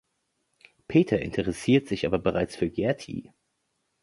[0.87, 3.31] Peter interessiert sich aber bereits für Gerti.